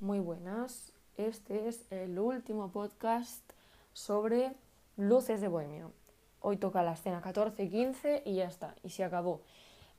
Muy 0.00 0.18
buenas, 0.18 0.92
este 1.16 1.66
es 1.66 1.90
el 1.90 2.18
último 2.18 2.70
podcast 2.70 3.40
sobre 3.94 4.54
luces 4.98 5.40
de 5.40 5.48
Bohemia. 5.48 5.88
Hoy 6.40 6.58
toca 6.58 6.82
la 6.82 6.92
escena 6.92 7.22
14, 7.22 7.70
15 7.70 8.24
y 8.26 8.34
ya 8.34 8.44
está, 8.44 8.74
y 8.82 8.90
se 8.90 9.04
acabó. 9.04 9.40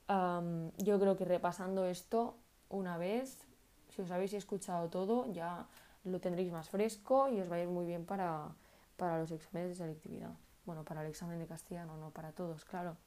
yo 0.07 0.99
creo 0.99 1.17
que 1.17 1.25
repasando 1.25 1.85
esto 1.85 2.35
una 2.69 2.97
vez, 2.97 3.47
si 3.89 4.03
os 4.03 4.11
habéis 4.11 4.33
escuchado 4.33 4.89
todo, 4.89 5.31
ya 5.31 5.65
lo 6.03 6.19
tendréis 6.19 6.51
más 6.51 6.69
fresco 6.69 7.27
y 7.29 7.39
os 7.41 7.51
va 7.51 7.55
a 7.55 7.61
ir 7.61 7.69
muy 7.69 7.87
bien 7.87 8.05
para, 8.05 8.49
para 8.97 9.17
los 9.17 9.31
exámenes 9.31 9.69
de 9.69 9.75
selectividad. 9.75 10.33
Bueno, 10.65 10.83
para 10.83 11.01
el 11.01 11.07
examen 11.07 11.39
de 11.39 11.47
castellano, 11.47 11.97
no 11.97 12.11
para 12.11 12.33
todos, 12.33 12.65
claro. 12.65 12.97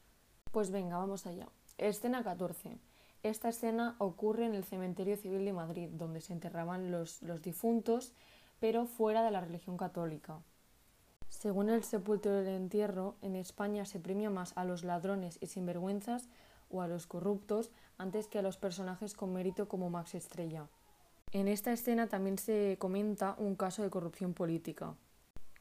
Pues 0.51 0.73
venga, 0.73 0.99
vamos 0.99 1.25
allá. 1.27 1.47
Escena 1.79 2.25
14. 2.25 2.79
Esta 3.23 3.49
escena 3.49 3.97
ocurre 3.99 4.47
en 4.47 4.55
el 4.55 4.65
Cementerio 4.65 5.17
Civil 5.17 5.45
de 5.45 5.53
Madrid, 5.53 5.89
donde 5.93 6.21
se 6.21 6.33
enterraban 6.33 6.91
los, 6.91 7.23
los 7.23 7.43
difuntos, 7.43 8.13
pero 8.61 8.87
fuera 8.87 9.23
de 9.23 9.31
la 9.31 9.41
religión 9.41 9.77
católica. 9.77 10.39
Según 11.29 11.69
el 11.69 11.83
sepulcro 11.83 12.33
del 12.33 12.55
entierro, 12.55 13.17
en 13.21 13.37
España 13.37 13.85
se 13.85 14.01
premia 14.01 14.31
más 14.31 14.53
a 14.57 14.65
los 14.65 14.85
ladrones 14.85 15.39
y 15.41 15.47
sinvergüenzas 15.47 16.29
o 16.71 16.83
a 16.83 16.89
los 16.89 17.07
corruptos 17.07 17.71
antes 17.99 18.29
que 18.29 18.39
a 18.39 18.43
los 18.43 18.57
personajes 18.57 19.15
con 19.15 19.33
mérito 19.33 19.69
como 19.69 19.91
Max 19.91 20.15
Estrella. 20.15 20.67
En 21.33 21.49
esta 21.49 21.73
escena 21.73 22.07
también 22.07 22.39
se 22.39 22.77
comenta 22.79 23.35
un 23.39 23.57
caso 23.57 23.83
de 23.83 23.91
corrupción 23.91 24.33
política. 24.33 24.95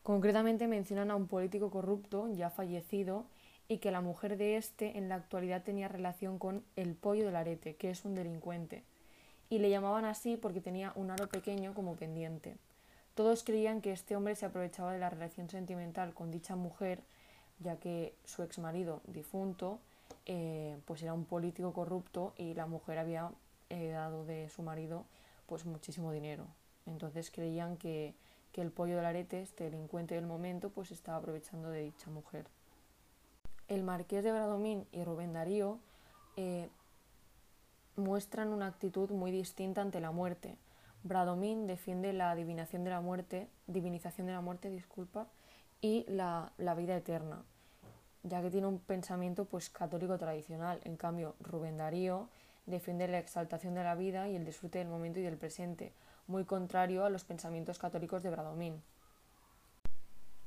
Concretamente 0.03 0.67
mencionan 0.67 1.09
a 1.09 1.15
un 1.15 1.27
político 1.27 1.71
corrupto 1.71 2.27
ya 2.27 2.51
fallecido 2.51 3.25
y 3.67 3.79
que 3.79 3.91
la 3.91 4.01
mujer 4.01 4.37
de 4.37 4.57
este 4.57 4.97
en 4.97 5.09
la 5.09 5.15
actualidad 5.15 5.63
tenía 5.63 5.87
relación 5.87 6.37
con 6.37 6.63
el 6.75 6.95
pollo 6.95 7.25
del 7.25 7.35
arete, 7.35 7.75
que 7.75 7.89
es 7.89 8.05
un 8.05 8.15
delincuente, 8.15 8.83
y 9.49 9.59
le 9.59 9.69
llamaban 9.69 10.05
así 10.05 10.37
porque 10.37 10.61
tenía 10.61 10.91
un 10.95 11.11
aro 11.11 11.27
pequeño 11.27 11.73
como 11.73 11.95
pendiente. 11.95 12.57
Todos 13.15 13.43
creían 13.43 13.81
que 13.81 13.91
este 13.91 14.15
hombre 14.15 14.35
se 14.35 14.45
aprovechaba 14.45 14.93
de 14.93 14.99
la 14.99 15.09
relación 15.09 15.49
sentimental 15.49 16.13
con 16.13 16.31
dicha 16.31 16.55
mujer, 16.55 17.01
ya 17.59 17.77
que 17.77 18.13
su 18.25 18.43
exmarido 18.43 19.01
difunto 19.07 19.79
eh, 20.25 20.77
pues 20.85 21.01
era 21.01 21.13
un 21.13 21.25
político 21.25 21.71
corrupto 21.71 22.33
y 22.37 22.53
la 22.53 22.65
mujer 22.65 22.97
había 22.97 23.31
eh, 23.69 23.89
dado 23.89 24.25
de 24.25 24.49
su 24.49 24.63
marido 24.63 25.05
pues 25.45 25.65
muchísimo 25.65 26.11
dinero. 26.11 26.47
Entonces 26.85 27.31
creían 27.31 27.77
que, 27.77 28.13
que 28.51 28.61
el 28.61 28.71
pollo 28.71 28.97
del 28.97 29.05
arete, 29.05 29.41
este 29.41 29.65
delincuente 29.65 30.15
del 30.15 30.25
momento, 30.25 30.69
pues 30.69 30.91
estaba 30.91 31.17
aprovechando 31.17 31.69
de 31.69 31.83
dicha 31.83 32.09
mujer. 32.09 32.45
El 33.67 33.83
marqués 33.83 34.23
de 34.23 34.31
Bradomín 34.31 34.85
y 34.91 35.03
Rubén 35.03 35.33
Darío 35.33 35.79
eh, 36.37 36.69
muestran 37.95 38.49
una 38.49 38.67
actitud 38.67 39.09
muy 39.09 39.31
distinta 39.31 39.81
ante 39.81 39.99
la 39.99 40.11
muerte. 40.11 40.57
Bradomín 41.03 41.65
defiende 41.65 42.13
la 42.13 42.29
adivinación 42.29 42.83
de 42.83 42.91
la 42.91 43.01
muerte, 43.01 43.49
divinización 43.65 44.27
de 44.27 44.33
la 44.33 44.41
muerte, 44.41 44.69
disculpa, 44.69 45.27
y 45.81 46.05
la, 46.07 46.51
la 46.57 46.75
vida 46.75 46.95
eterna, 46.95 47.43
ya 48.23 48.41
que 48.41 48.51
tiene 48.51 48.67
un 48.67 48.79
pensamiento 48.79 49.45
pues 49.45 49.71
católico 49.71 50.17
tradicional. 50.19 50.79
En 50.83 50.95
cambio, 50.95 51.35
Rubén 51.39 51.77
Darío 51.77 52.29
defiende 52.67 53.07
la 53.07 53.19
exaltación 53.19 53.73
de 53.73 53.83
la 53.83 53.95
vida 53.95 54.27
y 54.27 54.35
el 54.35 54.45
disfrute 54.45 54.77
del 54.79 54.89
momento 54.89 55.19
y 55.19 55.23
del 55.23 55.37
presente, 55.37 55.91
muy 56.27 56.45
contrario 56.45 57.03
a 57.03 57.09
los 57.09 57.23
pensamientos 57.23 57.79
católicos 57.79 58.21
de 58.21 58.29
Bradomín. 58.29 58.81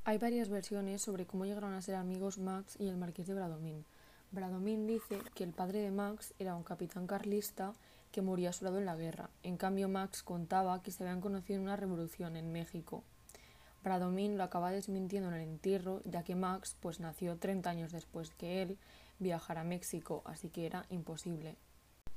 Hay 0.09 0.17
varias 0.17 0.49
versiones 0.49 1.03
sobre 1.03 1.27
cómo 1.27 1.45
llegaron 1.45 1.73
a 1.73 1.83
ser 1.83 1.93
amigos 1.93 2.39
Max 2.39 2.75
y 2.79 2.87
el 2.87 2.97
marqués 2.97 3.27
de 3.27 3.35
Bradomín. 3.35 3.85
Bradomín 4.31 4.87
dice 4.87 5.19
que 5.35 5.43
el 5.43 5.51
padre 5.51 5.81
de 5.81 5.91
Max 5.91 6.33
era 6.39 6.55
un 6.55 6.63
capitán 6.63 7.05
carlista 7.05 7.73
que 8.11 8.23
murió 8.23 8.49
a 8.49 8.53
su 8.53 8.65
lado 8.65 8.79
en 8.79 8.87
la 8.87 8.95
guerra. 8.95 9.29
En 9.43 9.55
cambio, 9.55 9.87
Max 9.87 10.23
contaba 10.23 10.81
que 10.81 10.89
se 10.89 11.03
habían 11.03 11.21
conocido 11.21 11.59
en 11.59 11.65
una 11.65 11.75
revolución 11.75 12.37
en 12.37 12.51
México. 12.51 13.03
Bradomín 13.83 14.35
lo 14.35 14.43
acaba 14.43 14.71
desmintiendo 14.71 15.29
en 15.29 15.35
el 15.35 15.47
entierro, 15.47 16.01
ya 16.05 16.23
que 16.23 16.33
Max 16.33 16.75
pues 16.79 16.99
nació 16.99 17.37
30 17.37 17.69
años 17.69 17.91
después 17.91 18.31
que 18.31 18.63
él 18.63 18.79
viajara 19.19 19.61
a 19.61 19.63
México, 19.63 20.23
así 20.25 20.49
que 20.49 20.65
era 20.65 20.87
imposible. 20.89 21.55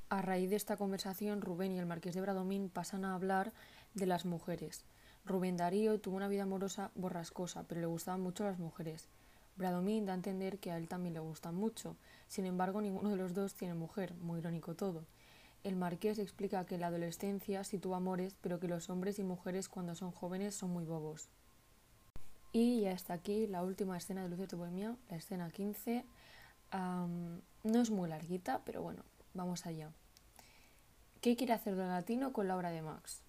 A 0.08 0.22
raíz 0.22 0.48
de 0.48 0.56
esta 0.56 0.78
conversación, 0.78 1.42
Rubén 1.42 1.72
y 1.72 1.78
el 1.78 1.84
marqués 1.84 2.14
de 2.14 2.22
Bradomín 2.22 2.70
pasan 2.70 3.04
a 3.04 3.14
hablar 3.14 3.52
de 3.92 4.06
las 4.06 4.24
mujeres. 4.24 4.82
Rubén 5.24 5.56
Darío 5.56 6.00
tuvo 6.00 6.16
una 6.16 6.28
vida 6.28 6.42
amorosa 6.42 6.90
borrascosa, 6.94 7.64
pero 7.68 7.80
le 7.80 7.86
gustaban 7.86 8.20
mucho 8.20 8.44
las 8.44 8.58
mujeres. 8.58 9.08
Bradomín 9.56 10.06
da 10.06 10.12
a 10.12 10.16
entender 10.16 10.58
que 10.58 10.72
a 10.72 10.76
él 10.76 10.88
también 10.88 11.14
le 11.14 11.20
gustan 11.20 11.54
mucho. 11.54 11.96
Sin 12.26 12.46
embargo, 12.46 12.80
ninguno 12.80 13.10
de 13.10 13.16
los 13.16 13.34
dos 13.34 13.54
tiene 13.54 13.74
mujer, 13.74 14.14
muy 14.14 14.40
irónico 14.40 14.74
todo. 14.74 15.04
El 15.62 15.76
marqués 15.76 16.18
explica 16.18 16.64
que 16.66 16.74
en 16.74 16.80
la 16.80 16.88
adolescencia 16.88 17.62
sí 17.62 17.78
tuvo 17.78 17.94
amores, 17.94 18.34
pero 18.40 18.58
que 18.58 18.66
los 18.66 18.90
hombres 18.90 19.18
y 19.20 19.22
mujeres 19.22 19.68
cuando 19.68 19.94
son 19.94 20.10
jóvenes 20.10 20.56
son 20.56 20.70
muy 20.70 20.84
bobos. 20.84 21.28
Y 22.50 22.80
ya 22.80 22.90
está 22.90 23.14
aquí 23.14 23.46
la 23.46 23.62
última 23.62 23.96
escena 23.96 24.22
de 24.22 24.28
Lucio 24.28 24.46
de 24.46 24.56
Bohemia, 24.56 24.96
la 25.08 25.16
escena 25.16 25.50
15. 25.50 26.04
no 26.72 27.80
es 27.80 27.90
muy 27.90 28.08
larguita, 28.08 28.60
pero 28.64 28.82
bueno, 28.82 29.04
vamos 29.34 29.66
allá. 29.66 29.92
¿Qué 31.20 31.36
quiere 31.36 31.52
hacer 31.52 31.76
Don 31.76 31.88
Latino 31.88 32.32
con 32.32 32.48
la 32.48 32.56
obra 32.56 32.70
de 32.70 32.82
Max? 32.82 33.21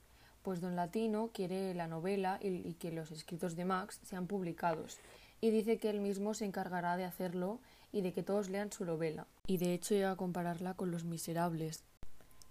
Pues 0.43 0.61
Don 0.61 0.75
Latino 0.75 1.31
quiere 1.33 1.73
la 1.73 1.87
novela 1.87 2.37
y, 2.41 2.73
que 2.73 2.91
los 2.91 3.11
escritos 3.11 3.55
de 3.55 3.65
Max 3.65 3.99
sean 4.03 4.27
publicados 4.27 4.99
y 5.41 5.49
dice 5.49 5.77
que 5.77 5.89
él 5.89 6.01
mismo 6.01 6.33
se 6.33 6.45
encargará 6.45 6.95
de 6.97 7.05
hacerlo 7.05 7.59
y 7.91 8.01
de 8.01 8.13
que 8.13 8.23
todos 8.23 8.49
lean 8.49 8.71
su 8.71 8.85
novela. 8.85 9.25
Y 9.47 9.57
de 9.57 9.73
hecho 9.73 9.95
llega 9.95 10.11
a 10.11 10.15
compararla 10.15 10.73
con 10.73 10.91
Los 10.91 11.05
Miserables. 11.05 11.83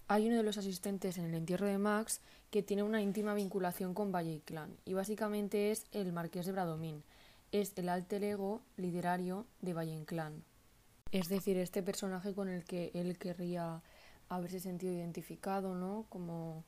Hay 0.08 0.26
uno 0.26 0.36
de 0.36 0.42
los 0.42 0.58
asistentes 0.58 1.16
en 1.18 1.26
el 1.26 1.34
entierro 1.34 1.66
de 1.66 1.78
Max 1.78 2.20
que 2.50 2.62
tiene 2.62 2.82
una 2.82 3.00
íntima 3.00 3.34
vinculación 3.34 3.94
con 3.94 4.12
Valle 4.12 4.42
Clan 4.44 4.76
y 4.84 4.94
básicamente 4.94 5.70
es 5.70 5.86
el 5.92 6.12
Marqués 6.12 6.46
de 6.46 6.52
Bradomín. 6.52 7.02
Es 7.50 7.72
el 7.76 7.88
alter 7.88 8.24
ego 8.24 8.62
literario 8.76 9.46
de 9.60 9.74
Valle 9.74 9.92
Inclán. 9.92 10.42
Es 11.12 11.28
decir, 11.28 11.58
este 11.58 11.82
personaje 11.82 12.34
con 12.34 12.48
el 12.48 12.64
que 12.64 12.90
él 12.94 13.18
querría 13.18 13.82
haberse 14.30 14.60
sentido 14.60 14.94
identificado, 14.94 15.74
¿no? 15.74 16.06
Como 16.08 16.64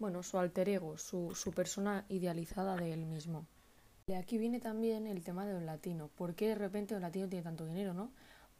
bueno, 0.00 0.24
su 0.24 0.38
alter 0.38 0.68
ego, 0.68 0.98
su, 0.98 1.34
su 1.36 1.52
persona 1.52 2.04
idealizada 2.08 2.74
de 2.74 2.92
él 2.92 3.06
mismo. 3.06 3.46
De 4.06 4.16
aquí 4.16 4.38
viene 4.38 4.58
también 4.58 5.06
el 5.06 5.22
tema 5.22 5.46
de 5.46 5.52
Don 5.52 5.66
Latino. 5.66 6.08
¿Por 6.16 6.34
qué 6.34 6.48
de 6.48 6.54
repente 6.56 6.94
Don 6.94 7.02
Latino 7.02 7.28
tiene 7.28 7.44
tanto 7.44 7.66
dinero, 7.66 7.94
no? 7.94 8.10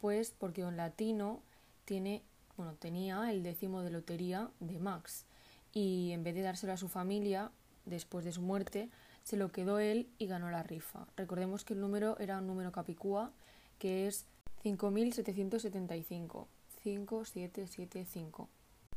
Pues 0.00 0.32
porque 0.38 0.62
Don 0.62 0.76
Latino 0.76 1.42
tiene, 1.86 2.22
bueno, 2.56 2.74
tenía 2.74 3.32
el 3.32 3.42
décimo 3.42 3.82
de 3.82 3.90
lotería 3.90 4.50
de 4.60 4.78
Max 4.78 5.24
y 5.72 6.12
en 6.12 6.22
vez 6.22 6.34
de 6.34 6.42
dárselo 6.42 6.74
a 6.74 6.76
su 6.76 6.88
familia 6.88 7.50
después 7.84 8.24
de 8.24 8.32
su 8.32 8.42
muerte, 8.42 8.90
se 9.24 9.36
lo 9.36 9.50
quedó 9.50 9.78
él 9.78 10.08
y 10.18 10.26
ganó 10.26 10.50
la 10.50 10.62
rifa. 10.62 11.06
Recordemos 11.16 11.64
que 11.64 11.74
el 11.74 11.80
número 11.80 12.18
era 12.18 12.38
un 12.38 12.46
número 12.46 12.70
capicúa 12.70 13.32
que 13.78 14.06
es 14.06 14.26
5775. 14.62 16.48
5775. 16.82 18.48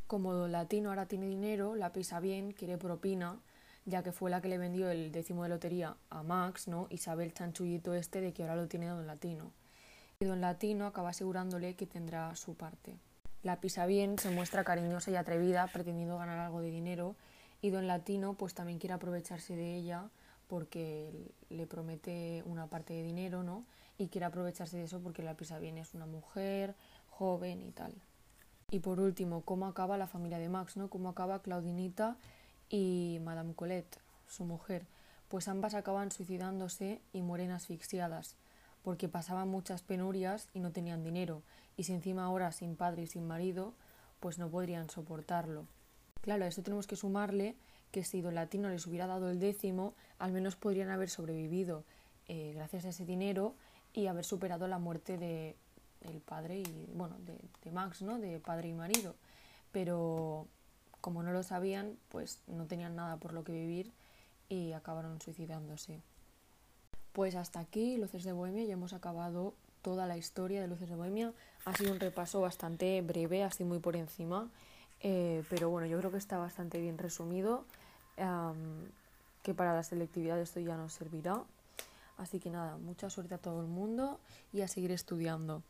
Como 0.07 0.33
Don 0.33 0.51
Latino 0.51 0.89
ahora 0.89 1.07
tiene 1.07 1.27
dinero, 1.27 1.75
la 1.75 1.93
pisa 1.93 2.19
bien, 2.19 2.51
quiere 2.51 2.77
propina, 2.77 3.39
ya 3.85 4.03
que 4.03 4.11
fue 4.11 4.29
la 4.29 4.41
que 4.41 4.49
le 4.49 4.57
vendió 4.57 4.89
el 4.89 5.11
décimo 5.11 5.43
de 5.43 5.49
lotería 5.49 5.95
a 6.09 6.23
Max, 6.23 6.67
¿no? 6.67 6.87
Y 6.89 6.97
sabe 6.97 7.23
el 7.23 7.33
chanchullito 7.33 7.93
este 7.93 8.21
de 8.21 8.33
que 8.33 8.43
ahora 8.43 8.55
lo 8.55 8.67
tiene 8.67 8.87
Don 8.87 9.07
Latino. 9.07 9.51
Y 10.19 10.25
Don 10.25 10.41
Latino 10.41 10.85
acaba 10.85 11.09
asegurándole 11.09 11.75
que 11.75 11.87
tendrá 11.87 12.35
su 12.35 12.55
parte. 12.55 12.95
La 13.41 13.59
pisa 13.59 13.85
bien 13.85 14.19
se 14.19 14.29
muestra 14.29 14.63
cariñosa 14.63 15.11
y 15.11 15.15
atrevida, 15.15 15.67
pretendiendo 15.67 16.17
ganar 16.17 16.39
algo 16.39 16.61
de 16.61 16.69
dinero, 16.69 17.15
y 17.61 17.71
Don 17.71 17.87
Latino 17.87 18.33
pues 18.33 18.53
también 18.53 18.79
quiere 18.79 18.93
aprovecharse 18.93 19.55
de 19.55 19.75
ella 19.75 20.09
porque 20.47 21.31
le 21.49 21.65
promete 21.65 22.43
una 22.45 22.67
parte 22.67 22.93
de 22.93 23.03
dinero, 23.03 23.41
¿no? 23.43 23.65
Y 23.97 24.09
quiere 24.09 24.25
aprovecharse 24.25 24.77
de 24.77 24.83
eso 24.83 24.99
porque 24.99 25.23
la 25.23 25.35
pisa 25.35 25.59
bien 25.59 25.77
es 25.77 25.93
una 25.93 26.05
mujer 26.05 26.75
joven 27.09 27.61
y 27.61 27.71
tal. 27.71 27.93
Y 28.73 28.79
por 28.79 28.99
último, 28.99 29.41
cómo 29.41 29.67
acaba 29.67 29.99
la 29.99 30.07
familia 30.07 30.39
de 30.39 30.49
Max, 30.49 30.77
¿no? 30.77 30.89
Cómo 30.89 31.07
acaba 31.07 31.43
Claudinita 31.43 32.17
y 32.69 33.19
Madame 33.21 33.53
Colette, 33.53 33.99
su 34.27 34.45
mujer. 34.45 34.87
Pues 35.27 35.47
ambas 35.47 35.75
acaban 35.75 36.09
suicidándose 36.09 36.99
y 37.13 37.21
mueren 37.21 37.51
asfixiadas, 37.51 38.35
porque 38.81 39.07
pasaban 39.07 39.47
muchas 39.47 39.83
penurias 39.83 40.49
y 40.55 40.59
no 40.59 40.71
tenían 40.71 41.03
dinero, 41.03 41.43
y 41.77 41.83
si 41.83 41.93
encima 41.93 42.25
ahora 42.25 42.51
sin 42.51 42.75
padre 42.75 43.03
y 43.03 43.05
sin 43.05 43.27
marido, 43.27 43.75
pues 44.19 44.39
no 44.39 44.49
podrían 44.49 44.89
soportarlo. 44.89 45.67
Claro, 46.21 46.43
a 46.43 46.47
esto 46.47 46.63
tenemos 46.63 46.87
que 46.87 46.95
sumarle 46.95 47.55
que 47.91 48.03
si 48.03 48.21
Don 48.21 48.33
Latino 48.33 48.69
les 48.69 48.87
hubiera 48.87 49.05
dado 49.05 49.29
el 49.29 49.39
décimo, 49.39 49.93
al 50.17 50.31
menos 50.31 50.55
podrían 50.55 50.89
haber 50.89 51.11
sobrevivido 51.11 51.83
eh, 52.27 52.53
gracias 52.55 52.85
a 52.85 52.89
ese 52.89 53.05
dinero 53.05 53.53
y 53.93 54.07
haber 54.07 54.25
superado 54.25 54.67
la 54.67 54.79
muerte 54.79 55.19
de, 55.19 55.57
el 56.05 56.21
padre 56.21 56.59
y, 56.59 56.89
bueno, 56.93 57.15
de, 57.19 57.71
Max, 57.71 58.01
¿no? 58.01 58.19
De 58.19 58.39
padre 58.39 58.69
y 58.69 58.73
marido. 58.73 59.15
Pero 59.71 60.47
como 61.01 61.23
no 61.23 61.31
lo 61.31 61.43
sabían, 61.43 61.97
pues 62.09 62.39
no 62.47 62.65
tenían 62.65 62.95
nada 62.95 63.17
por 63.17 63.33
lo 63.33 63.43
que 63.43 63.51
vivir 63.51 63.91
y 64.49 64.73
acabaron 64.73 65.19
suicidándose. 65.21 66.01
Pues 67.11 67.35
hasta 67.35 67.59
aquí, 67.59 67.97
Luces 67.97 68.23
de 68.23 68.33
Bohemia, 68.33 68.63
ya 68.65 68.73
hemos 68.73 68.93
acabado 68.93 69.53
toda 69.81 70.07
la 70.07 70.17
historia 70.17 70.61
de 70.61 70.67
Luces 70.67 70.89
de 70.89 70.95
Bohemia. 70.95 71.33
Ha 71.65 71.75
sido 71.75 71.91
un 71.91 71.99
repaso 71.99 72.41
bastante 72.41 73.01
breve, 73.01 73.43
así 73.43 73.63
muy 73.63 73.79
por 73.79 73.95
encima. 73.95 74.49
Eh, 75.01 75.43
pero 75.49 75.69
bueno, 75.69 75.85
yo 75.85 75.99
creo 75.99 76.11
que 76.11 76.17
está 76.17 76.37
bastante 76.37 76.79
bien 76.79 76.97
resumido, 76.97 77.65
que 79.43 79.53
para 79.53 79.73
la 79.73 79.83
selectividad 79.83 80.39
esto 80.39 80.59
ya 80.61 80.77
nos 80.77 80.93
servirá. 80.93 81.43
Así 82.17 82.39
que 82.39 82.49
nada, 82.49 82.77
mucha 82.77 83.09
suerte 83.09 83.35
a 83.35 83.37
todo 83.37 83.61
el 83.61 83.67
mundo 83.67 84.19
y 84.53 84.61
a 84.61 84.67
seguir 84.67 84.91
estudiando. 84.91 85.61